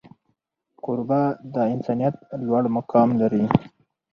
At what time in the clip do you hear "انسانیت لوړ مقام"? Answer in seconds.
1.73-3.09